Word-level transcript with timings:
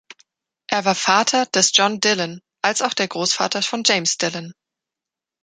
Er 0.65 0.83
war 0.83 0.95
Vater 0.95 1.45
des 1.45 1.73
John 1.77 1.99
Dillon 1.99 2.39
als 2.63 2.81
auch 2.81 2.95
der 2.95 3.07
Großvater 3.07 3.61
von 3.61 3.83
James 3.85 4.17
Dillon. 4.17 4.55